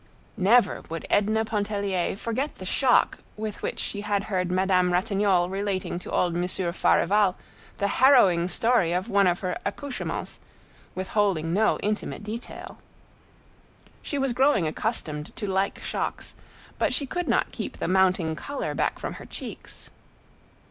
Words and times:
Never 0.35 0.81
would 0.89 1.05
Edna 1.11 1.45
Pontellier 1.45 2.15
forget 2.15 2.55
the 2.55 2.65
shock 2.65 3.19
with 3.37 3.61
which 3.61 3.79
she 3.79 4.01
heard 4.01 4.49
Madame 4.49 4.91
Ratignolle 4.91 5.47
relating 5.47 5.99
to 5.99 6.09
old 6.09 6.33
Monsieur 6.33 6.71
Farival 6.71 7.35
the 7.77 7.87
harrowing 7.87 8.47
story 8.47 8.93
of 8.93 9.11
one 9.11 9.27
of 9.27 9.41
her 9.41 9.59
accouchements, 9.63 10.39
withholding 10.95 11.53
no 11.53 11.77
intimate 11.83 12.23
detail. 12.23 12.79
She 14.01 14.17
was 14.17 14.33
growing 14.33 14.65
accustomed 14.65 15.35
to 15.35 15.45
like 15.45 15.79
shocks, 15.83 16.33
but 16.79 16.95
she 16.95 17.05
could 17.05 17.27
not 17.27 17.51
keep 17.51 17.77
the 17.77 17.87
mounting 17.87 18.35
color 18.35 18.73
back 18.73 18.97
from 18.97 19.13
her 19.21 19.25
cheeks. 19.27 19.91